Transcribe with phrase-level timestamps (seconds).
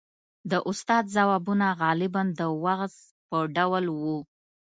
[0.51, 2.93] •د استاد ځوابونه غالباً د وعظ
[3.27, 4.17] په ډول وو.